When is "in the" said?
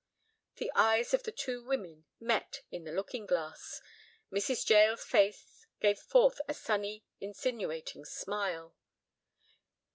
2.71-2.91